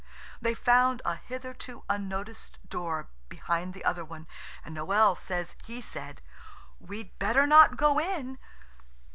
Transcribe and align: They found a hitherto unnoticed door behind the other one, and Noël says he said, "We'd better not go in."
They 0.41 0.55
found 0.55 1.03
a 1.05 1.13
hitherto 1.15 1.83
unnoticed 1.87 2.57
door 2.67 3.09
behind 3.29 3.75
the 3.75 3.85
other 3.85 4.03
one, 4.03 4.25
and 4.65 4.75
Noël 4.75 5.15
says 5.15 5.55
he 5.63 5.79
said, 5.79 6.23
"We'd 6.79 7.19
better 7.19 7.45
not 7.45 7.77
go 7.77 7.99
in." 7.99 8.39